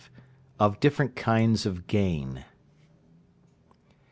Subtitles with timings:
[0.59, 2.43] OF DIFFERENT KINDS OF GAIN.